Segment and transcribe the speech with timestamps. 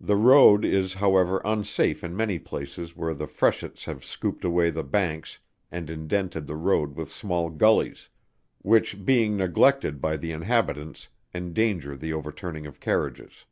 [0.00, 4.84] The road, is however, unsafe in many places where the freshets have scooped away the
[4.84, 5.40] banks
[5.72, 8.08] and indented the road with small gullies,
[8.62, 13.44] which being neglected by the inhabitants, endanger the overturning of carriages.